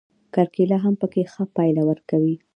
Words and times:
کرکېله 0.33 0.77
هم 0.83 0.93
پکې 1.01 1.23
ښه 1.31 1.43
پایله 1.55 1.81
ورکوي. 1.89 2.35